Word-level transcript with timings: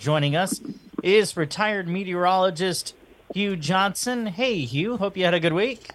Joining 0.00 0.34
us 0.34 0.62
is 1.02 1.36
retired 1.36 1.86
meteorologist 1.86 2.94
Hugh 3.34 3.54
Johnson. 3.54 4.24
Hey, 4.24 4.60
Hugh, 4.60 4.96
hope 4.96 5.14
you 5.14 5.26
had 5.26 5.34
a 5.34 5.40
good 5.40 5.52
week. 5.52 5.90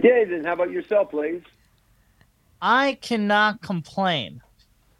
Did, 0.00 0.32
and 0.32 0.46
how 0.46 0.52
about 0.52 0.70
yourself, 0.70 1.10
please? 1.10 1.42
I 2.62 2.96
cannot 3.02 3.60
complain, 3.60 4.42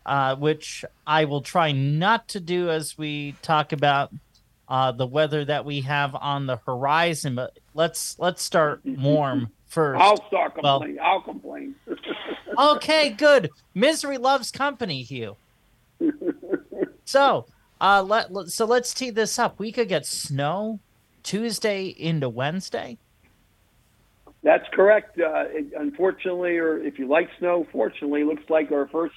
uh, 0.04 0.34
which 0.34 0.84
I 1.06 1.26
will 1.26 1.40
try 1.40 1.70
not 1.70 2.26
to 2.30 2.40
do 2.40 2.68
as 2.68 2.98
we 2.98 3.36
talk 3.42 3.70
about 3.70 4.12
uh, 4.68 4.90
the 4.90 5.06
weather 5.06 5.44
that 5.44 5.64
we 5.64 5.82
have 5.82 6.16
on 6.16 6.46
the 6.46 6.56
horizon. 6.66 7.36
But 7.36 7.56
let's 7.74 8.18
let's 8.18 8.42
start 8.42 8.80
warm 8.84 9.52
first. 9.66 10.02
I'll 10.02 10.26
start 10.26 10.54
complaining. 10.54 10.96
Well, 10.96 11.06
I'll 11.06 11.22
complain. 11.22 11.76
okay, 12.58 13.10
good. 13.10 13.50
Misery 13.72 14.18
loves 14.18 14.50
company, 14.50 15.02
Hugh. 15.02 15.36
so, 17.04 17.46
uh, 17.84 18.02
let, 18.02 18.32
let 18.32 18.48
so 18.48 18.64
let's 18.64 18.94
tee 18.94 19.10
this 19.10 19.38
up. 19.38 19.58
We 19.58 19.70
could 19.70 19.88
get 19.88 20.06
snow 20.06 20.80
Tuesday 21.22 21.88
into 21.88 22.30
Wednesday. 22.30 22.96
That's 24.42 24.66
correct. 24.72 25.18
Uh, 25.18 25.44
it, 25.48 25.72
unfortunately, 25.76 26.56
or 26.56 26.78
if 26.78 26.98
you 26.98 27.08
like 27.08 27.28
snow, 27.38 27.66
fortunately, 27.70 28.22
it 28.22 28.26
looks 28.26 28.48
like 28.48 28.72
our 28.72 28.88
first 28.88 29.14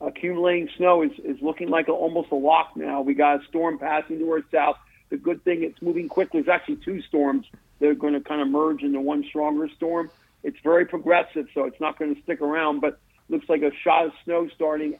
accumulating 0.00 0.68
snow 0.76 1.02
is, 1.02 1.12
is 1.24 1.36
looking 1.40 1.68
like 1.68 1.86
a, 1.86 1.92
almost 1.92 2.32
a 2.32 2.36
lock 2.36 2.76
now. 2.76 3.02
We 3.02 3.14
got 3.14 3.40
a 3.40 3.46
storm 3.46 3.78
passing 3.78 4.18
to 4.18 4.30
our 4.32 4.42
south. 4.50 4.76
The 5.10 5.16
good 5.16 5.44
thing, 5.44 5.62
it's 5.62 5.80
moving 5.80 6.08
quickly. 6.08 6.42
There's 6.42 6.52
actually 6.52 6.76
two 6.84 7.02
storms 7.02 7.46
that 7.78 7.88
are 7.88 7.94
going 7.94 8.14
to 8.14 8.20
kind 8.20 8.40
of 8.40 8.48
merge 8.48 8.82
into 8.82 9.00
one 9.00 9.24
stronger 9.28 9.68
storm. 9.76 10.10
It's 10.42 10.58
very 10.64 10.86
progressive, 10.86 11.46
so 11.54 11.66
it's 11.66 11.80
not 11.80 12.00
going 12.00 12.16
to 12.16 12.22
stick 12.22 12.40
around, 12.40 12.80
but 12.80 12.98
looks 13.28 13.48
like 13.48 13.62
a 13.62 13.70
shot 13.84 14.06
of 14.06 14.12
snow 14.24 14.48
starting 14.56 14.98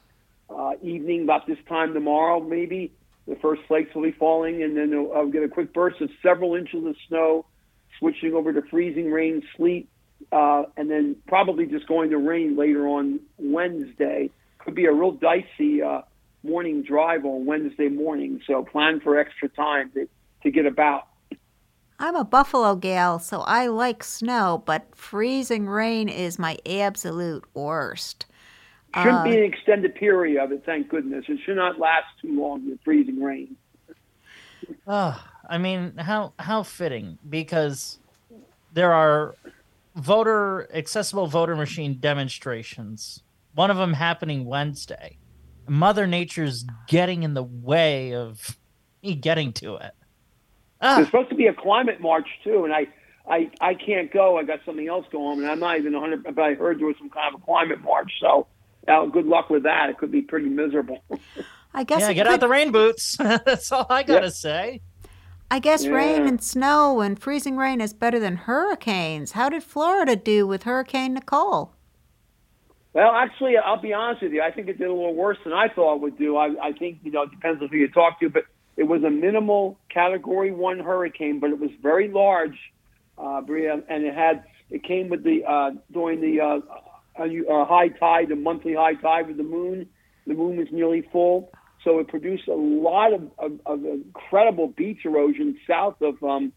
uh, 0.57 0.73
evening 0.83 1.25
about 1.25 1.47
this 1.47 1.59
time 1.69 1.95
tomorrow, 1.95 2.41
maybe. 2.41 2.93
The 3.27 3.37
first 3.37 3.63
flakes 3.69 3.95
will 3.95 4.03
be 4.03 4.13
falling, 4.13 4.63
and 4.63 4.77
then 4.77 4.93
I'll 5.15 5.29
get 5.29 5.45
a 5.45 5.49
quick 5.49 5.73
burst 5.73 6.01
of 6.01 6.11
several 6.23 6.57
inches 6.57 6.85
of 6.85 6.97
snow, 7.09 7.47
switching 7.99 8.35
over 8.35 8.53
to 8.53 8.63
freezing 8.63 9.13
rain, 9.13 9.43
sleet, 9.57 9.89
uh, 10.33 10.65
and 10.77 10.91
then 10.91 11.17
probably 11.29 11.67
just 11.67 11.87
going 11.87 12.11
to 12.11 12.19
rain 12.19 12.57
later 12.57 12.87
on 12.89 13.21
Wednesday 13.39 14.31
could 14.59 14.75
be 14.75 14.87
a 14.87 14.93
real 14.93 15.13
dicey 15.13 15.83
uh, 15.83 16.03
morning 16.43 16.83
drive 16.83 17.25
on 17.25 17.47
Wednesday 17.47 17.89
morning. 17.89 18.41
So 18.47 18.65
plan 18.65 19.01
for 19.01 19.19
extra 19.19 19.49
time 19.49 19.91
to, 19.95 20.09
to 20.43 20.51
get 20.51 20.67
about. 20.67 21.09
I'm 21.99 22.17
a 22.17 22.25
Buffalo 22.25 22.75
gal, 22.75 23.19
so 23.19 23.43
I 23.43 23.69
like 23.69 24.03
snow, 24.03 24.63
but 24.67 24.95
freezing 24.97 25.69
rain 25.69 26.09
is 26.09 26.39
my 26.39 26.59
absolute 26.67 27.45
worst. 27.55 28.27
Shouldn't 28.95 29.15
uh, 29.15 29.25
be 29.25 29.37
an 29.39 29.45
extended 29.45 29.95
period 29.95 30.43
of 30.43 30.53
it, 30.53 30.65
thank 30.67 30.89
goodness. 30.89 31.25
It 31.29 31.39
should 31.45 31.57
not 31.57 31.79
last 31.79 32.07
too 32.21 32.39
long, 32.39 32.69
the 32.69 32.79
freezing 32.85 33.23
rain. 33.23 33.57
Oh, 34.87 35.23
I 35.49 35.59
mean, 35.59 35.97
how 35.97 36.35
how 36.39 36.63
fitting 36.63 37.19
because 37.29 37.99
there 38.73 38.93
are 38.93 39.35
voter 39.97 40.69
accessible 40.75 41.27
voter 41.27 41.57
machine 41.57 41.99
demonstrations 41.99 43.23
one 43.55 43.71
of 43.71 43.77
them 43.77 43.93
happening 43.93 44.45
Wednesday. 44.45 45.19
Mother 45.69 46.07
Nature's 46.07 46.65
getting 46.89 47.23
in 47.23 47.35
the 47.35 47.43
way 47.43 48.15
of 48.15 48.59
me 49.03 49.15
getting 49.15 49.53
to 49.55 49.77
it. 49.77 49.93
Ah. 50.81 50.97
There's 50.97 51.09
supposed 51.09 51.31
to 51.31 51.37
be 51.37 51.47
a 51.47 51.55
climate 51.55 52.01
march 52.01 52.27
too, 52.43 52.65
and 52.65 52.73
I, 52.73 52.87
I, 53.29 53.51
I 53.61 53.75
can't 53.75 54.13
go. 54.13 54.39
I 54.39 54.43
got 54.43 54.61
something 54.65 54.89
else 54.89 55.07
going, 55.13 55.41
and 55.41 55.49
I'm 55.49 55.61
not 55.61 55.79
even 55.79 55.93
100. 55.93 56.35
But 56.35 56.43
I 56.43 56.55
heard 56.55 56.81
there 56.81 56.87
was 56.87 56.97
some 56.99 57.11
kind 57.11 57.35
of 57.35 57.41
a 57.41 57.45
climate 57.45 57.81
march, 57.81 58.11
so 58.21 58.47
uh, 58.89 59.07
good 59.07 59.27
luck 59.27 59.51
with 59.51 59.65
that. 59.65 59.91
It 59.91 59.99
could 59.99 60.11
be 60.11 60.23
pretty 60.23 60.49
miserable. 60.49 61.03
I 61.75 61.85
guess. 61.85 62.01
Yeah, 62.01 62.13
get 62.13 62.27
could... 62.27 62.35
out 62.35 62.41
the 62.41 62.49
rain 62.49 62.73
boots. 62.73 63.17
That's 63.19 63.71
all 63.73 63.87
I 63.89 64.03
gotta 64.03 64.27
yep. 64.27 64.35
say. 64.35 64.81
I 65.51 65.59
guess 65.59 65.85
yeah. 65.85 65.93
rain 65.93 66.27
and 66.27 66.43
snow 66.43 67.01
and 67.01 67.19
freezing 67.19 67.59
rain 67.59 67.83
is 67.83 67.93
better 67.93 68.19
than 68.19 68.37
hurricanes. 68.37 69.33
How 69.33 69.51
did 69.51 69.63
Florida 69.63 70.17
do 70.17 70.47
with 70.47 70.63
Hurricane 70.63 71.13
Nicole? 71.13 71.73
Well, 72.95 73.13
actually, 73.13 73.57
I'll 73.57 73.81
be 73.81 73.93
honest 73.93 74.23
with 74.23 74.33
you. 74.33 74.43
I 74.43 74.51
think 74.51 74.69
it 74.69 74.79
did 74.79 74.89
a 74.89 74.93
little 74.93 75.15
worse 75.15 75.39
than 75.45 75.53
I 75.53 75.69
thought 75.69 75.97
it 75.97 76.01
would 76.01 76.19
do. 76.19 76.37
I, 76.37 76.55
I 76.63 76.73
think, 76.73 76.99
you 77.03 77.11
know, 77.11 77.23
it 77.23 77.31
depends 77.31 77.63
on 77.63 77.69
who 77.69 77.77
you 77.77 77.89
talk 77.89 78.21
to, 78.21 78.29
but 78.29 78.45
it 78.77 78.85
was 78.85 79.03
a 79.05 79.11
minimal 79.11 79.79
Category 79.91 80.53
One 80.53 80.79
hurricane, 80.79 81.39
but 81.39 81.51
it 81.51 81.59
was 81.59 81.71
very 81.83 82.09
large, 82.09 82.57
uh, 83.19 83.41
Bria, 83.43 83.83
and 83.89 84.05
it 84.05 84.15
had 84.15 84.45
it 84.71 84.83
came 84.85 85.09
with 85.11 85.23
the 85.23 85.45
uh, 85.45 85.73
during 85.91 86.21
the 86.21 86.41
uh, 86.41 86.61
uh, 87.19 87.65
high 87.65 87.89
tide, 87.89 88.29
the 88.29 88.37
monthly 88.37 88.75
high 88.75 88.95
tide 88.95 89.29
with 89.29 89.37
the 89.37 89.43
moon. 89.43 89.87
The 90.27 90.35
moon 90.35 90.57
was 90.57 90.69
nearly 90.71 91.09
full, 91.13 91.51
so 91.85 91.99
it 91.99 92.09
produced 92.09 92.49
a 92.49 92.55
lot 92.55 93.13
of, 93.13 93.23
of, 93.39 93.53
of 93.67 93.85
incredible 93.85 94.69
beach 94.69 95.01
erosion 95.05 95.59
south 95.69 96.01
of 96.01 96.23
um, 96.23 96.53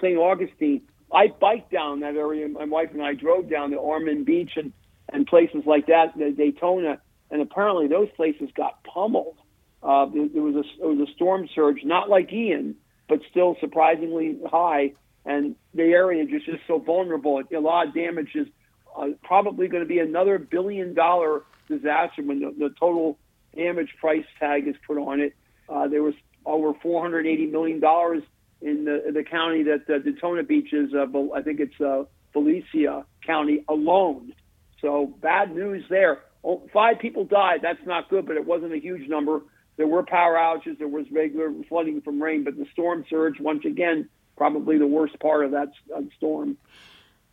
St. 0.00 0.18
Augustine. 0.18 0.82
I 1.12 1.28
biked 1.28 1.70
down 1.72 2.00
that 2.00 2.16
area. 2.16 2.48
My 2.48 2.64
wife 2.64 2.90
and 2.92 3.02
I 3.02 3.14
drove 3.14 3.48
down 3.48 3.70
to 3.70 3.76
Ormond 3.76 4.26
Beach 4.26 4.52
and 4.56 4.72
and 5.12 5.26
places 5.26 5.62
like 5.66 5.86
that, 5.86 6.18
Daytona, 6.18 6.98
and 7.30 7.42
apparently 7.42 7.88
those 7.88 8.08
places 8.16 8.48
got 8.56 8.82
pummeled. 8.84 9.36
Uh, 9.82 10.06
there, 10.06 10.28
there 10.32 10.42
was 10.42 10.56
a 10.56 10.62
there 10.78 10.88
was 10.88 11.08
a 11.08 11.12
storm 11.12 11.48
surge, 11.54 11.80
not 11.84 12.08
like 12.08 12.32
Ian, 12.32 12.74
but 13.08 13.20
still 13.30 13.56
surprisingly 13.60 14.38
high, 14.50 14.92
and 15.26 15.56
the 15.74 15.82
area 15.82 16.24
just 16.24 16.48
is 16.48 16.58
so 16.66 16.78
vulnerable. 16.78 17.42
A 17.54 17.58
lot 17.58 17.88
of 17.88 17.94
damage 17.94 18.30
is 18.34 18.46
uh, 18.94 19.08
probably 19.22 19.68
going 19.68 19.82
to 19.82 19.88
be 19.88 19.98
another 19.98 20.38
billion 20.38 20.94
dollar 20.94 21.42
disaster 21.68 22.22
when 22.22 22.40
the, 22.40 22.54
the 22.58 22.74
total 22.78 23.18
damage 23.54 23.94
price 24.00 24.24
tag 24.38 24.68
is 24.68 24.76
put 24.86 24.98
on 24.98 25.20
it. 25.20 25.34
Uh, 25.68 25.88
there 25.88 26.02
was 26.02 26.14
over 26.44 26.74
480 26.82 27.46
million 27.46 27.80
dollars 27.80 28.22
in 28.60 28.84
the 28.84 29.12
the 29.12 29.22
county 29.22 29.62
that 29.64 29.88
uh, 29.88 29.98
Daytona 29.98 30.42
Beach 30.42 30.72
is. 30.72 30.92
Uh, 30.92 31.06
I 31.34 31.42
think 31.42 31.60
it's 31.60 31.80
uh, 31.80 32.04
Volusia 32.34 33.04
County 33.26 33.64
alone. 33.68 34.34
So 34.80 35.06
bad 35.20 35.54
news 35.54 35.84
there. 35.88 36.22
Oh, 36.42 36.62
five 36.72 36.98
people 36.98 37.24
died. 37.24 37.60
That's 37.62 37.84
not 37.86 38.10
good, 38.10 38.26
but 38.26 38.36
it 38.36 38.44
wasn't 38.44 38.74
a 38.74 38.78
huge 38.78 39.08
number. 39.08 39.42
There 39.76 39.86
were 39.86 40.02
power 40.02 40.34
outages. 40.34 40.78
There 40.78 40.88
was 40.88 41.06
regular 41.10 41.52
flooding 41.68 42.02
from 42.02 42.22
rain, 42.22 42.44
but 42.44 42.56
the 42.56 42.66
storm 42.72 43.04
surge, 43.08 43.40
once 43.40 43.64
again, 43.64 44.08
probably 44.36 44.78
the 44.78 44.86
worst 44.86 45.18
part 45.20 45.44
of 45.44 45.52
that 45.52 45.72
storm. 46.16 46.58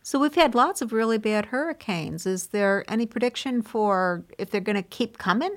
So 0.02 0.18
we've 0.18 0.34
had 0.34 0.54
lots 0.54 0.82
of 0.82 0.92
really 0.92 1.18
bad 1.18 1.46
hurricanes. 1.46 2.26
Is 2.26 2.48
there 2.48 2.84
any 2.88 3.06
prediction 3.06 3.62
for 3.62 4.24
if 4.36 4.50
they're 4.50 4.60
going 4.60 4.76
to 4.76 4.82
keep 4.82 5.16
coming? 5.18 5.56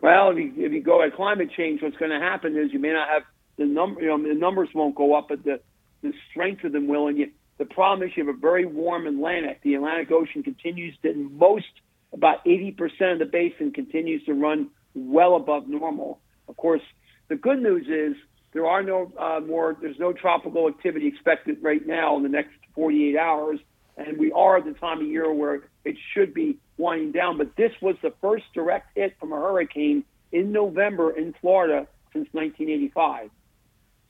Well, 0.00 0.30
if 0.30 0.38
you, 0.38 0.52
if 0.56 0.72
you 0.72 0.82
go 0.82 1.02
at 1.02 1.14
climate 1.14 1.50
change, 1.56 1.82
what's 1.82 1.96
going 1.96 2.10
to 2.10 2.18
happen 2.18 2.56
is 2.56 2.72
you 2.72 2.78
may 2.78 2.92
not 2.92 3.08
have 3.08 3.22
the 3.56 3.64
number. 3.64 4.00
You 4.02 4.08
know, 4.08 4.22
the 4.22 4.34
numbers 4.34 4.68
won't 4.74 4.94
go 4.94 5.14
up, 5.14 5.28
but 5.28 5.44
the 5.44 5.60
the 6.02 6.12
strength 6.30 6.62
of 6.64 6.72
them 6.72 6.88
will, 6.88 7.08
and 7.08 7.16
you 7.16 7.30
the 7.58 7.64
problem 7.64 8.06
is 8.06 8.14
you 8.16 8.26
have 8.26 8.34
a 8.34 8.38
very 8.38 8.66
warm 8.66 9.06
Atlantic. 9.06 9.62
The 9.62 9.74
Atlantic 9.74 10.10
Ocean 10.10 10.42
continues 10.42 10.94
to, 11.02 11.14
most, 11.14 11.64
about 12.12 12.44
80% 12.44 13.12
of 13.12 13.18
the 13.18 13.24
basin 13.24 13.72
continues 13.72 14.24
to 14.24 14.34
run 14.34 14.68
well 14.94 15.36
above 15.36 15.66
normal. 15.66 16.20
Of 16.48 16.56
course, 16.56 16.82
the 17.28 17.36
good 17.36 17.62
news 17.62 17.86
is 17.88 18.22
there 18.52 18.66
are 18.66 18.82
no 18.82 19.10
uh, 19.18 19.40
more, 19.40 19.76
there's 19.80 19.98
no 19.98 20.12
tropical 20.12 20.68
activity 20.68 21.06
expected 21.06 21.58
right 21.62 21.86
now 21.86 22.16
in 22.16 22.22
the 22.22 22.28
next 22.28 22.52
48 22.76 23.16
hours. 23.16 23.58
And 23.96 24.18
we 24.18 24.30
are 24.30 24.58
at 24.58 24.64
the 24.64 24.74
time 24.74 25.00
of 25.00 25.06
year 25.06 25.32
where 25.32 25.62
it 25.84 25.96
should 26.12 26.32
be 26.32 26.58
winding 26.76 27.12
down. 27.12 27.38
But 27.38 27.56
this 27.56 27.72
was 27.82 27.96
the 28.02 28.12
first 28.20 28.44
direct 28.54 28.90
hit 28.94 29.16
from 29.18 29.32
a 29.32 29.36
hurricane 29.36 30.04
in 30.30 30.52
November 30.52 31.10
in 31.10 31.34
Florida 31.40 31.88
since 32.12 32.28
1985. 32.32 33.30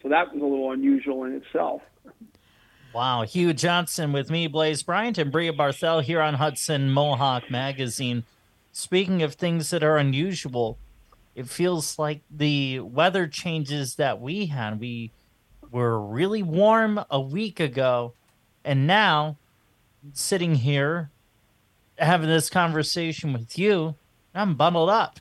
So 0.02 0.10
that 0.10 0.32
was 0.32 0.42
a 0.42 0.44
little 0.44 0.72
unusual 0.72 1.24
in 1.24 1.32
itself. 1.32 1.82
Wow. 2.92 3.22
Hugh 3.22 3.52
Johnson 3.52 4.12
with 4.12 4.30
me, 4.30 4.46
Blaze 4.46 4.82
Bryant, 4.82 5.18
and 5.18 5.30
Bria 5.30 5.52
Barthel 5.52 6.02
here 6.02 6.20
on 6.20 6.34
Hudson 6.34 6.90
Mohawk 6.90 7.50
Magazine. 7.50 8.24
Speaking 8.72 9.22
of 9.22 9.34
things 9.34 9.70
that 9.70 9.82
are 9.82 9.96
unusual, 9.96 10.78
it 11.34 11.48
feels 11.48 11.98
like 11.98 12.22
the 12.30 12.80
weather 12.80 13.26
changes 13.26 13.96
that 13.96 14.20
we 14.20 14.46
had. 14.46 14.80
We 14.80 15.10
were 15.70 16.00
really 16.00 16.42
warm 16.42 17.00
a 17.10 17.20
week 17.20 17.60
ago, 17.60 18.14
and 18.66 18.86
now 18.86 19.36
sitting 20.12 20.56
here 20.56 21.10
having 21.98 22.28
this 22.28 22.50
conversation 22.50 23.32
with 23.32 23.58
you, 23.58 23.94
I'm 24.34 24.54
bundled 24.54 24.90
up. 24.90 25.20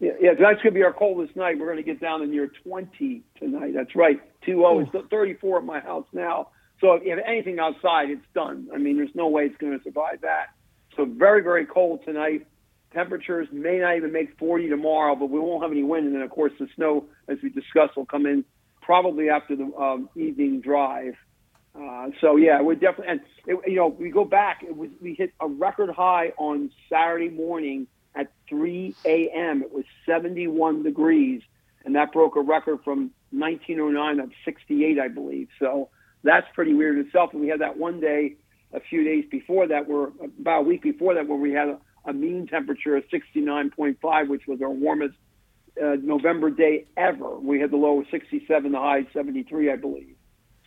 Yeah, 0.00 0.12
yeah, 0.20 0.30
that's 0.30 0.62
going 0.62 0.66
to 0.66 0.70
be 0.72 0.82
our 0.82 0.92
coldest 0.92 1.36
night. 1.36 1.58
We're 1.58 1.66
going 1.66 1.76
to 1.76 1.82
get 1.82 2.00
down 2.00 2.20
to 2.20 2.26
near 2.26 2.48
20 2.64 3.22
tonight. 3.38 3.72
That's 3.74 3.94
right. 3.94 4.20
2 4.46 4.52
0. 4.52 4.80
It's 4.80 5.08
34 5.10 5.58
at 5.58 5.64
my 5.64 5.80
house 5.80 6.06
now. 6.12 6.48
So 6.80 6.92
if 6.94 7.04
you 7.04 7.10
have 7.10 7.20
anything 7.26 7.58
outside, 7.58 8.10
it's 8.10 8.26
done. 8.34 8.68
I 8.72 8.78
mean, 8.78 8.96
there's 8.96 9.14
no 9.14 9.28
way 9.28 9.44
it's 9.44 9.56
going 9.56 9.76
to 9.76 9.82
survive 9.82 10.20
that. 10.22 10.50
So 10.96 11.04
very, 11.04 11.42
very 11.42 11.66
cold 11.66 12.04
tonight. 12.04 12.46
Temperatures 12.94 13.48
may 13.52 13.78
not 13.78 13.96
even 13.96 14.12
make 14.12 14.38
40 14.38 14.68
tomorrow, 14.68 15.16
but 15.16 15.30
we 15.30 15.40
won't 15.40 15.62
have 15.62 15.72
any 15.72 15.82
wind. 15.82 16.06
And 16.06 16.14
then, 16.14 16.22
of 16.22 16.30
course, 16.30 16.52
the 16.58 16.68
snow, 16.76 17.04
as 17.26 17.38
we 17.42 17.50
discussed, 17.50 17.96
will 17.96 18.06
come 18.06 18.24
in 18.24 18.44
probably 18.80 19.28
after 19.28 19.56
the 19.56 19.70
um, 19.76 20.08
evening 20.16 20.60
drive. 20.60 21.14
Uh, 21.74 22.08
so 22.20 22.36
yeah, 22.36 22.60
we're 22.60 22.74
definitely, 22.74 23.12
and 23.12 23.20
it, 23.46 23.58
you 23.66 23.76
know, 23.76 23.88
we 23.88 24.10
go 24.10 24.24
back. 24.24 24.62
It 24.62 24.76
was 24.76 24.90
we 25.00 25.14
hit 25.14 25.32
a 25.40 25.46
record 25.46 25.90
high 25.90 26.32
on 26.38 26.70
Saturday 26.90 27.28
morning 27.28 27.86
at 28.14 28.32
3 28.48 28.94
a.m. 29.04 29.62
It 29.62 29.72
was 29.72 29.84
71 30.06 30.82
degrees, 30.82 31.42
and 31.84 31.94
that 31.94 32.12
broke 32.12 32.36
a 32.36 32.40
record 32.40 32.80
from 32.84 33.12
1909 33.30 34.20
of 34.20 34.30
68, 34.44 34.98
I 34.98 35.08
believe. 35.08 35.48
So 35.58 35.90
that's 36.24 36.46
pretty 36.54 36.74
weird 36.74 36.98
itself. 36.98 37.30
And 37.32 37.40
we 37.40 37.48
had 37.48 37.60
that 37.60 37.76
one 37.78 38.00
day 38.00 38.36
a 38.72 38.80
few 38.80 39.04
days 39.04 39.24
before 39.30 39.68
that, 39.68 39.88
were 39.88 40.12
about 40.40 40.60
a 40.60 40.62
week 40.62 40.82
before 40.82 41.14
that, 41.14 41.26
where 41.26 41.38
we 41.38 41.52
had 41.52 41.68
a, 41.68 41.78
a 42.06 42.12
mean 42.12 42.46
temperature 42.46 42.96
of 42.96 43.04
69.5, 43.08 44.28
which 44.28 44.46
was 44.46 44.60
our 44.62 44.70
warmest 44.70 45.14
uh, 45.82 45.96
November 46.02 46.50
day 46.50 46.86
ever. 46.96 47.38
We 47.38 47.60
had 47.60 47.70
the 47.70 47.76
low 47.76 48.00
of 48.00 48.06
67, 48.10 48.72
the 48.72 48.78
high 48.78 49.06
73, 49.12 49.72
I 49.72 49.76
believe. 49.76 50.16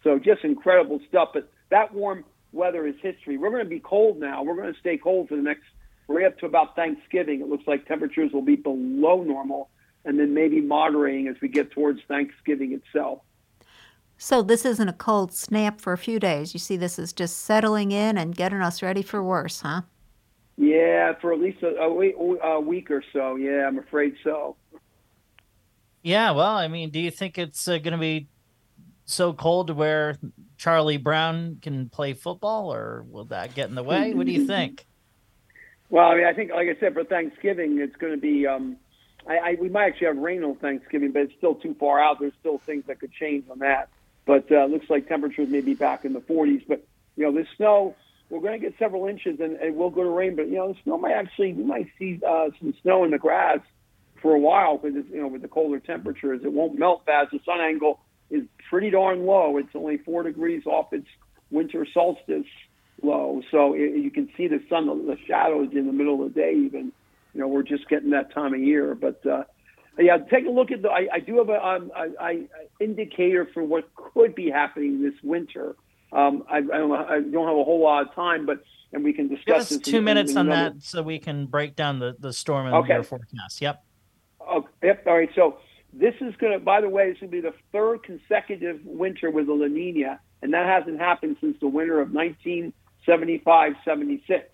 So 0.04 0.20
just 0.20 0.44
incredible 0.44 1.00
stuff. 1.08 1.30
But 1.34 1.52
that 1.70 1.94
warm 1.94 2.24
weather 2.52 2.86
is 2.88 2.96
history. 3.02 3.38
We're 3.38 3.52
going 3.52 3.64
to 3.64 3.70
be 3.70 3.80
cold 3.80 4.20
now. 4.20 4.44
We're 4.44 4.56
going 4.56 4.74
to 4.74 4.80
stay 4.80 4.98
cold 4.98 5.30
for 5.30 5.36
the 5.36 5.42
next. 5.42 5.64
We're 6.08 6.26
up 6.26 6.38
to 6.40 6.46
about 6.46 6.76
Thanksgiving. 6.76 7.42
It 7.42 7.48
looks 7.48 7.66
like 7.68 7.88
temperatures 7.88 8.32
will 8.34 8.42
be 8.42 8.56
below 8.56 9.24
normal, 9.24 9.70
and 10.04 10.20
then 10.20 10.34
maybe 10.34 10.60
moderating 10.60 11.28
as 11.28 11.36
we 11.42 11.48
get 11.48 11.72
towards 11.72 12.00
Thanksgiving 12.08 12.74
itself. 12.74 13.22
So 14.18 14.44
this 14.44 14.66
isn't 14.66 14.88
a 14.88 14.94
cold 14.94 15.34
snap 15.34 15.82
for 15.82 15.94
a 15.94 15.98
few 15.98 16.20
days. 16.20 16.54
You 16.54 16.60
see, 16.60 16.78
this 16.78 17.00
is 17.00 17.12
just 17.14 17.40
settling 17.40 17.92
in 17.92 18.18
and 18.18 18.36
getting 18.36 18.62
us 18.62 18.84
ready 18.84 19.02
for 19.02 19.24
worse, 19.24 19.62
huh? 19.62 19.82
Yeah, 20.58 21.14
for 21.20 21.34
at 21.34 21.40
least 21.40 21.64
a, 21.64 21.76
a, 21.78 21.92
week, 21.92 22.16
a 22.44 22.60
week 22.60 22.92
or 22.92 23.04
so. 23.14 23.36
Yeah, 23.36 23.66
I'm 23.68 23.80
afraid 23.80 24.16
so. 24.24 24.58
Yeah, 26.04 26.32
well, 26.32 26.56
I 26.56 26.68
mean, 26.68 26.90
do 26.90 27.00
you 27.00 27.10
think 27.10 27.38
it's 27.38 27.68
uh, 27.68 27.78
going 27.78 27.94
to 27.94 27.98
be 27.98 28.28
so 29.12 29.34
cold 29.34 29.68
to 29.68 29.74
where 29.74 30.18
Charlie 30.58 30.98
Brown 30.98 31.58
can 31.62 31.90
play 31.90 32.14
football, 32.14 32.74
or 32.74 33.06
will 33.10 33.26
that 33.26 33.56
get 33.56 33.70
in 33.70 33.76
the 33.76 33.84
way? 33.84 34.14
What 34.14 34.26
do 34.26 34.32
you 34.32 34.46
think? 34.48 34.86
Well, 35.90 36.08
I 36.08 36.16
mean, 36.16 36.26
I 36.26 36.34
think, 36.34 36.52
like 36.52 36.68
I 36.70 36.80
said, 36.80 36.94
for 36.94 37.04
Thanksgiving, 37.04 37.80
it's 37.80 37.96
going 37.98 38.14
to 38.14 38.20
be. 38.20 38.48
Um, 38.48 38.78
I, 39.28 39.38
I, 39.38 39.58
we 39.60 39.70
might 39.70 39.88
actually 39.88 40.08
have 40.08 40.18
rain 40.18 40.44
on 40.44 40.56
Thanksgiving, 40.56 41.12
but 41.12 41.24
it's 41.24 41.34
still 41.38 41.56
too 41.56 41.76
far 41.80 42.02
out. 42.02 42.20
There's 42.20 42.34
still 42.40 42.58
things 42.60 42.86
that 42.88 43.00
could 43.00 43.12
change 43.12 43.46
on 43.52 43.60
that. 43.60 43.90
But 44.26 44.52
uh, 44.52 44.66
looks 44.66 44.90
like 44.90 45.08
temperatures 45.08 45.50
may 45.50 45.62
be 45.62 45.74
back 45.74 46.06
in 46.06 46.14
the 46.14 46.22
40s. 46.22 46.64
But 46.68 46.86
you 47.16 47.26
know, 47.26 47.32
the 47.32 47.46
snow. 47.58 47.96
We're 48.30 48.40
going 48.40 48.58
to 48.58 48.66
get 48.66 48.80
several 48.80 49.08
inches, 49.08 49.42
and 49.42 49.58
it 49.62 49.76
will 49.76 49.90
go 49.90 50.04
to 50.04 50.10
rain. 50.10 50.38
But 50.38 50.48
you 50.48 50.56
know, 50.56 50.72
the 50.72 50.80
snow 50.84 50.98
might 50.98 51.12
actually 51.12 51.52
we 51.52 51.66
might 51.66 51.88
see 52.00 52.22
uh, 52.26 52.48
some 52.60 52.74
snow 52.82 53.04
in 53.04 53.12
the 53.12 53.18
grass 53.18 53.60
for 54.22 54.34
a 54.34 54.40
while 54.40 54.78
because 54.78 54.96
it's 54.96 55.10
you 55.10 55.20
know 55.20 55.28
with 55.28 55.42
the 55.42 55.50
colder 55.50 55.80
temperatures, 55.80 56.42
it 56.46 56.54
won't 56.54 56.80
melt 56.80 57.04
fast. 57.06 57.32
The 57.32 57.42
sun 57.46 57.60
angle 57.60 58.00
is 58.32 58.44
pretty 58.70 58.90
darn 58.90 59.26
low. 59.26 59.58
It's 59.58 59.70
only 59.76 59.98
four 60.00 60.24
degrees 60.24 60.64
off 60.66 60.92
its 60.94 61.08
winter 61.52 61.86
solstice 61.94 62.46
low, 63.04 63.42
so 63.52 63.74
it, 63.74 63.98
you 63.98 64.10
can 64.12 64.30
see 64.38 64.48
the 64.48 64.62
sun, 64.70 64.88
the, 64.88 65.16
the 65.16 65.18
shadows 65.28 65.70
in 65.74 65.86
the 65.88 65.94
middle 65.94 66.24
of 66.26 66.34
the 66.34 66.40
day. 66.40 66.54
Even 66.56 66.92
you 67.34 67.42
know 67.42 67.48
we're 67.48 67.64
just 67.64 67.88
getting 67.90 68.10
that 68.12 68.34
time 68.34 68.54
of 68.54 68.60
year, 68.60 68.96
but. 68.96 69.26
uh 69.26 69.44
yeah, 70.00 70.18
take 70.18 70.48
a 70.48 70.50
look 70.50 70.72
at 70.72 70.82
the. 70.82 70.90
I, 70.90 71.08
I 71.14 71.20
do 71.20 71.38
have 71.40 71.50
a, 71.50 71.64
um, 71.64 71.92
a, 71.94 72.26
a 72.26 72.48
indicator 72.80 73.48
for 73.54 73.62
what 73.62 73.94
could 73.94 74.34
be 74.34 74.50
happening 74.50 75.02
this 75.04 75.14
winter. 75.22 75.76
Um, 76.14 76.44
I, 76.50 76.58
I, 76.60 76.62
don't, 76.62 76.92
I 76.94 77.20
don't 77.20 77.46
have 77.48 77.58
a 77.58 77.64
whole 77.64 77.82
lot 77.84 78.08
of 78.08 78.16
time, 78.16 78.46
but 78.46 78.64
and 78.94 79.04
we 79.04 79.12
can 79.12 79.28
discuss. 79.28 79.70
Give 79.70 79.80
us 79.80 79.84
two 79.86 79.98
in, 79.98 80.06
minutes 80.06 80.32
in 80.32 80.38
on 80.38 80.48
another- 80.48 80.76
that, 80.76 80.84
so 80.84 81.04
we 81.04 81.20
can 81.20 81.46
break 81.46 81.76
down 81.76 82.00
the 82.00 82.16
the 82.18 82.32
storm 82.32 82.68
and 82.68 82.76
Okay. 82.78 82.98
the 82.98 83.04
forecast. 83.04 83.62
Yep. 83.62 83.84
Oh, 84.40 84.66
yep. 84.82 85.06
All 85.06 85.18
right. 85.18 85.30
So 85.36 85.58
this 85.94 86.14
is 86.22 86.34
going 86.38 86.54
to, 86.54 86.60
by 86.60 86.82
the 86.82 86.90
way, 86.90 87.12
this 87.12 87.22
will 87.22 87.28
be 87.28 87.42
the 87.42 87.54
third 87.72 88.04
consecutive 88.04 88.80
winter 88.86 89.30
with 89.30 89.50
a 89.50 89.54
La 89.54 89.68
Nina, 89.68 90.20
and 90.42 90.54
that 90.54 90.66
hasn't 90.66 91.00
happened 91.00 91.38
since 91.42 91.58
the 91.60 91.68
winter 91.68 92.00
of 92.00 92.12
1975 92.12 93.74
76. 93.84 94.46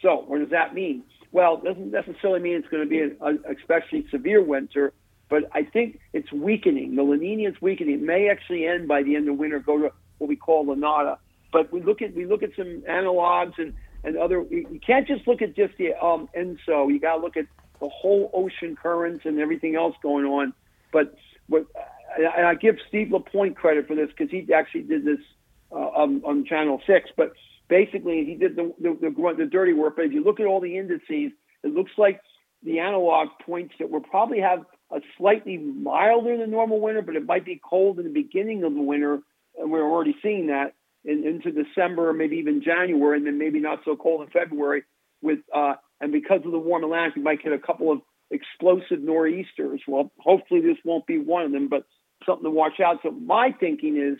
So 0.00 0.24
what 0.26 0.38
does 0.38 0.50
that 0.50 0.74
mean? 0.74 1.04
Well, 1.32 1.60
it 1.62 1.64
doesn't 1.64 1.90
necessarily 1.90 2.40
mean 2.40 2.56
it's 2.56 2.68
going 2.68 2.82
to 2.82 2.88
be 2.88 3.00
an 3.00 3.44
especially 3.58 4.06
severe 4.10 4.42
winter, 4.42 4.92
but 5.28 5.44
I 5.52 5.62
think 5.62 6.00
it's 6.12 6.32
weakening. 6.32 6.96
The 6.96 7.02
La 7.02 7.14
Nina 7.14 7.50
is 7.50 7.54
weakening. 7.60 7.96
It 7.96 8.02
may 8.02 8.28
actually 8.30 8.66
end 8.66 8.88
by 8.88 9.02
the 9.02 9.14
end 9.16 9.28
of 9.28 9.36
winter, 9.36 9.60
go 9.60 9.78
to 9.78 9.92
what 10.18 10.28
we 10.28 10.36
call 10.36 10.66
La 10.66 10.74
Nada. 10.74 11.18
But 11.52 11.72
we 11.72 11.82
look 11.82 12.02
at 12.02 12.14
we 12.14 12.26
look 12.26 12.42
at 12.42 12.50
some 12.56 12.82
analogs 12.88 13.58
and 13.58 13.74
and 14.02 14.16
other. 14.16 14.44
You 14.50 14.80
can't 14.84 15.06
just 15.06 15.26
look 15.28 15.42
at 15.42 15.54
just 15.54 15.76
the 15.78 15.94
um 15.94 16.28
ENSO. 16.36 16.88
You 16.88 16.98
got 17.00 17.16
to 17.16 17.20
look 17.20 17.36
at 17.36 17.46
the 17.80 17.88
whole 17.88 18.30
ocean 18.32 18.76
currents 18.76 19.24
and 19.24 19.38
everything 19.38 19.74
else 19.76 19.94
going 20.02 20.24
on. 20.24 20.52
But 20.92 21.14
what 21.48 21.66
and 22.18 22.46
I 22.46 22.54
give 22.54 22.76
Steve 22.88 23.12
Lapointe 23.12 23.56
credit 23.56 23.86
for 23.86 23.94
this 23.94 24.08
because 24.08 24.30
he 24.30 24.52
actually 24.52 24.82
did 24.82 25.04
this 25.04 25.20
uh, 25.72 25.76
on, 25.76 26.22
on 26.24 26.44
Channel 26.44 26.80
Six. 26.86 27.10
But 27.16 27.32
basically, 27.68 28.24
he 28.24 28.34
did 28.34 28.56
the 28.56 28.74
the, 28.80 28.96
the 29.00 29.34
the 29.38 29.46
dirty 29.46 29.72
work. 29.72 29.96
But 29.96 30.06
if 30.06 30.12
you 30.12 30.24
look 30.24 30.40
at 30.40 30.46
all 30.46 30.60
the 30.60 30.76
indices, 30.76 31.32
it 31.62 31.74
looks 31.74 31.92
like 31.96 32.20
the 32.62 32.80
analog 32.80 33.28
points 33.44 33.74
that 33.78 33.90
we'll 33.90 34.00
probably 34.00 34.40
have 34.40 34.64
a 34.92 35.00
slightly 35.16 35.56
milder 35.56 36.36
than 36.36 36.50
normal 36.50 36.80
winter, 36.80 37.00
but 37.00 37.16
it 37.16 37.24
might 37.24 37.44
be 37.44 37.60
cold 37.62 37.98
in 37.98 38.04
the 38.04 38.10
beginning 38.10 38.64
of 38.64 38.74
the 38.74 38.82
winter, 38.82 39.20
and 39.58 39.70
we're 39.70 39.88
already 39.88 40.16
seeing 40.22 40.48
that 40.48 40.74
in, 41.04 41.24
into 41.24 41.52
December 41.52 42.12
maybe 42.12 42.36
even 42.36 42.62
January, 42.62 43.16
and 43.16 43.26
then 43.26 43.38
maybe 43.38 43.60
not 43.60 43.80
so 43.84 43.96
cold 43.96 44.22
in 44.22 44.28
February. 44.28 44.82
With 45.22 45.40
uh, 45.54 45.74
and 46.00 46.12
because 46.12 46.40
of 46.44 46.50
the 46.50 46.58
warm 46.58 46.82
Atlantic, 46.82 47.16
we 47.16 47.22
might 47.22 47.42
get 47.42 47.52
a 47.52 47.58
couple 47.58 47.92
of 47.92 48.00
explosive 48.30 49.00
nor'easters. 49.00 49.80
Well, 49.86 50.10
hopefully 50.18 50.60
this 50.60 50.76
won't 50.84 51.06
be 51.06 51.18
one 51.18 51.44
of 51.44 51.52
them, 51.52 51.68
but 51.68 51.84
something 52.26 52.44
to 52.44 52.50
watch 52.50 52.80
out. 52.80 52.98
So 53.02 53.10
my 53.10 53.52
thinking 53.58 53.96
is 53.96 54.18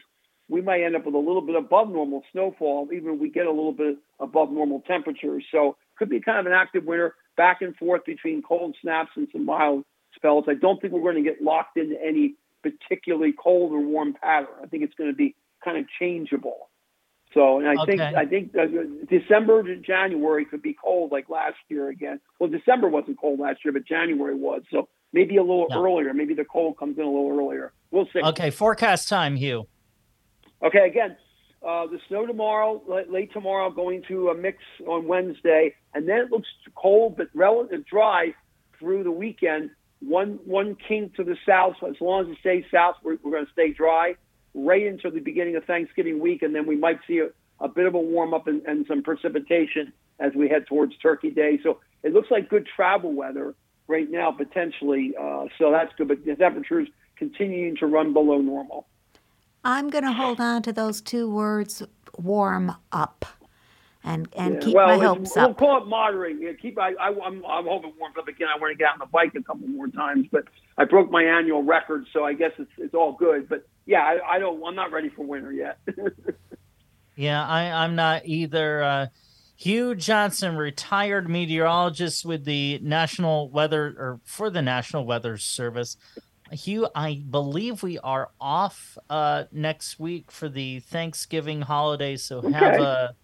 we 0.48 0.60
might 0.60 0.82
end 0.82 0.96
up 0.96 1.06
with 1.06 1.14
a 1.14 1.18
little 1.18 1.42
bit 1.42 1.54
above 1.54 1.90
normal 1.90 2.22
snowfall, 2.32 2.88
even 2.92 3.14
if 3.14 3.20
we 3.20 3.30
get 3.30 3.46
a 3.46 3.50
little 3.50 3.72
bit 3.72 3.98
above 4.18 4.50
normal 4.50 4.82
temperatures. 4.86 5.44
So 5.52 5.76
could 5.96 6.08
be 6.08 6.20
kind 6.20 6.40
of 6.40 6.46
an 6.46 6.52
active 6.52 6.84
winter, 6.84 7.14
back 7.36 7.62
and 7.62 7.76
forth 7.76 8.04
between 8.04 8.42
cold 8.42 8.76
snaps 8.82 9.10
and 9.16 9.28
some 9.32 9.44
mild 9.44 9.84
spells. 10.14 10.46
I 10.48 10.54
don't 10.54 10.80
think 10.80 10.92
we're 10.92 11.02
going 11.12 11.22
to 11.22 11.30
get 11.30 11.42
locked 11.42 11.76
into 11.76 11.96
any 12.02 12.34
particularly 12.62 13.32
cold 13.32 13.72
or 13.72 13.80
warm 13.80 14.14
pattern. 14.20 14.48
I 14.62 14.66
think 14.66 14.82
it's 14.82 14.94
going 14.94 15.10
to 15.10 15.16
be 15.16 15.36
kind 15.64 15.78
of 15.78 15.84
changeable. 15.98 16.69
So, 17.32 17.60
and 17.60 17.68
I 17.68 17.84
think 17.84 18.00
I 18.00 18.26
think 18.26 18.56
uh, 18.56 18.66
December 19.08 19.62
to 19.62 19.76
January 19.76 20.44
could 20.44 20.62
be 20.62 20.74
cold 20.74 21.12
like 21.12 21.28
last 21.28 21.58
year 21.68 21.88
again. 21.88 22.20
Well, 22.38 22.50
December 22.50 22.88
wasn't 22.88 23.20
cold 23.20 23.38
last 23.38 23.64
year, 23.64 23.72
but 23.72 23.86
January 23.86 24.34
was. 24.34 24.62
So 24.70 24.88
maybe 25.12 25.36
a 25.36 25.42
little 25.42 25.68
earlier. 25.72 26.12
Maybe 26.12 26.34
the 26.34 26.44
cold 26.44 26.76
comes 26.76 26.98
in 26.98 27.04
a 27.04 27.06
little 27.06 27.38
earlier. 27.38 27.72
We'll 27.92 28.08
see. 28.12 28.20
Okay. 28.20 28.50
Forecast 28.50 29.08
time, 29.08 29.36
Hugh. 29.36 29.66
Okay, 30.62 30.86
again, 30.86 31.16
uh, 31.66 31.86
the 31.86 31.98
snow 32.08 32.26
tomorrow, 32.26 32.82
late, 32.86 33.10
late 33.10 33.32
tomorrow, 33.32 33.70
going 33.70 34.02
to 34.08 34.28
a 34.28 34.34
mix 34.34 34.58
on 34.86 35.06
Wednesday, 35.06 35.74
and 35.94 36.08
then 36.08 36.18
it 36.18 36.30
looks 36.30 36.48
cold 36.74 37.16
but 37.16 37.28
relative 37.32 37.86
dry 37.86 38.34
through 38.78 39.04
the 39.04 39.10
weekend. 39.10 39.70
One 40.00 40.38
one 40.44 40.76
kink 40.88 41.14
to 41.16 41.24
the 41.24 41.36
south. 41.46 41.74
So 41.80 41.88
as 41.88 41.96
long 42.00 42.24
as 42.24 42.32
it 42.32 42.38
stays 42.40 42.64
south, 42.72 42.96
we're, 43.04 43.18
we're 43.22 43.30
going 43.30 43.46
to 43.46 43.52
stay 43.52 43.72
dry 43.72 44.14
right 44.54 44.84
into 44.84 45.10
the 45.10 45.20
beginning 45.20 45.56
of 45.56 45.64
Thanksgiving 45.64 46.20
week, 46.20 46.42
and 46.42 46.54
then 46.54 46.66
we 46.66 46.76
might 46.76 46.98
see 47.06 47.18
a, 47.18 47.28
a 47.62 47.68
bit 47.68 47.86
of 47.86 47.94
a 47.94 48.00
warm 48.00 48.34
up 48.34 48.46
and, 48.46 48.62
and 48.66 48.86
some 48.86 49.02
precipitation 49.02 49.92
as 50.18 50.32
we 50.34 50.48
head 50.48 50.66
towards 50.66 50.96
Turkey 50.98 51.30
Day. 51.30 51.58
So 51.62 51.80
it 52.02 52.12
looks 52.12 52.30
like 52.30 52.48
good 52.48 52.68
travel 52.76 53.12
weather 53.12 53.54
right 53.86 54.10
now 54.10 54.32
potentially. 54.32 55.14
Uh, 55.20 55.46
so 55.58 55.70
that's 55.70 55.92
good, 55.96 56.08
but 56.08 56.24
the 56.24 56.36
temperatures 56.36 56.88
continuing 57.16 57.76
to 57.76 57.86
run 57.86 58.12
below 58.12 58.38
normal. 58.38 58.86
I'm 59.64 59.90
going 59.90 60.04
to 60.04 60.12
hold 60.12 60.40
on 60.40 60.62
to 60.62 60.72
those 60.72 61.02
two 61.02 61.30
words, 61.30 61.82
warm 62.16 62.76
up, 62.92 63.26
and 64.04 64.28
and 64.36 64.54
Yeah, 64.54 64.60
keep 64.60 64.74
well, 64.74 64.86
my 64.86 64.94
it's- 64.94 65.08
hopes 65.08 65.32
we'll 65.36 65.44
up. 65.46 65.58
call 65.58 65.82
it 65.82 65.86
moderating. 65.86 66.42
Yeah, 66.42 66.52
keep. 66.60 66.78
I, 66.78 66.92
I, 66.94 67.08
I'm, 67.08 67.44
I'm 67.46 67.66
hoping 67.66 67.90
it 67.90 67.96
warms 67.98 68.16
up 68.18 68.28
again. 68.28 68.48
I 68.54 68.58
want 68.58 68.72
to 68.72 68.76
get 68.78 68.88
out 68.88 68.94
on 68.94 68.98
the 69.00 69.06
bike 69.06 69.34
a 69.36 69.42
couple 69.42 69.66
more 69.68 69.88
times, 69.88 70.26
but 70.32 70.44
I 70.78 70.84
broke 70.84 71.10
my 71.10 71.22
annual 71.22 71.62
record, 71.62 72.06
so 72.12 72.24
I 72.24 72.32
guess 72.32 72.52
it's 72.58 72.70
it's 72.78 72.94
all 72.94 73.12
good. 73.12 73.48
But 73.48 73.66
yeah, 73.86 74.00
I, 74.02 74.36
I 74.36 74.38
don't. 74.38 74.62
I'm 74.64 74.74
not 74.74 74.92
ready 74.92 75.08
for 75.10 75.24
winter 75.24 75.52
yet. 75.52 75.78
Yeah, 77.16 77.46
I, 77.46 77.84
I'm 77.84 77.96
not 77.96 78.22
either. 78.24 78.82
Uh, 78.82 79.06
Hugh 79.56 79.94
Johnson, 79.94 80.56
retired 80.56 81.28
meteorologist 81.28 82.24
with 82.24 82.46
the 82.46 82.78
National 82.82 83.50
Weather 83.50 83.88
or 83.98 84.20
for 84.24 84.48
the 84.48 84.62
National 84.62 85.04
Weather 85.04 85.36
Service. 85.36 85.98
Hugh, 86.50 86.88
I 86.94 87.22
believe 87.28 87.82
we 87.82 87.98
are 87.98 88.30
off 88.40 88.96
uh, 89.10 89.44
next 89.52 90.00
week 90.00 90.30
for 90.30 90.48
the 90.48 90.80
Thanksgiving 90.80 91.60
holiday. 91.60 92.16
So 92.16 92.40
have 92.40 92.62
Okay. 92.74 92.82
a. 92.82 92.82
a- 92.82 93.14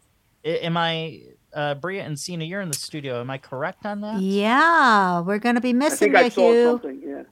Am 0.47 0.77
I, 0.77 1.23
uh, 1.55 1.75
Bria 1.75 2.03
and 2.05 2.19
Cena? 2.19 2.45
You're 2.45 2.61
in 2.61 2.69
the 2.69 2.77
studio. 2.77 3.21
Am 3.21 3.31
I 3.31 3.39
correct 3.39 3.85
on 3.85 4.01
that? 4.03 4.21
Yeah, 4.21 5.21
we're 5.21 5.39
going 5.39 5.57
to 5.57 5.61
be 5.61 5.73
missing 5.73 6.15
I 6.15 6.23
missing 6.23 6.31
think 6.31 6.39
I 6.49 6.53
you, 6.55 6.65
saw 6.65 6.71
something. 6.73 7.03
Yeah. 7.05 7.23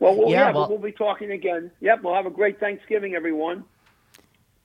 Well, 0.00 0.16
well 0.16 0.30
Yeah, 0.30 0.48
yeah, 0.48 0.52
well- 0.52 0.68
we'll 0.68 0.78
be 0.78 0.92
talking 0.92 1.30
again. 1.32 1.70
Yep. 1.80 2.02
We'll 2.02 2.14
have 2.14 2.26
a 2.26 2.30
great 2.30 2.58
Thanksgiving, 2.60 3.14
everyone. 3.14 3.64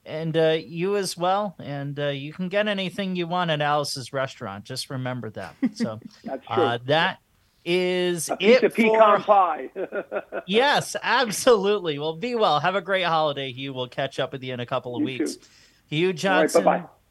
and 0.05 0.35
uh, 0.37 0.57
you 0.65 0.95
as 0.97 1.17
well. 1.17 1.55
And 1.59 1.99
uh, 1.99 2.07
you 2.07 2.33
can 2.33 2.49
get 2.49 2.67
anything 2.67 3.15
you 3.15 3.27
want 3.27 3.51
at 3.51 3.61
Alice's 3.61 4.11
restaurant. 4.13 4.63
Just 4.65 4.89
remember 4.89 5.29
that. 5.31 5.55
So 5.73 5.99
That's 6.23 6.45
true. 6.47 6.63
uh, 6.63 6.77
that 6.85 7.19
is 7.65 8.29
a 8.29 8.37
piece 8.37 8.57
it 8.57 8.63
of 8.63 8.73
pecan 8.73 9.19
for. 9.19 9.23
pie. 9.25 9.69
Yes, 10.47 10.95
absolutely. 11.03 11.99
Well, 11.99 12.15
be 12.15 12.33
well. 12.33 12.59
Have 12.59 12.73
a 12.75 12.81
great 12.81 13.03
holiday, 13.03 13.51
Hugh. 13.51 13.73
We'll 13.73 13.87
catch 13.89 14.19
up 14.19 14.31
with 14.31 14.41
you 14.43 14.53
in 14.53 14.59
a 14.59 14.65
couple 14.65 14.95
of 14.95 15.01
You 15.01 15.05
weeks. 15.05 15.35
too. 15.35 15.45
Hugh 15.89 16.07
All 16.07 16.11
right. 16.11 16.17
Johnson, 16.17 16.63
Bye 16.63 16.77
bye. 16.79 16.85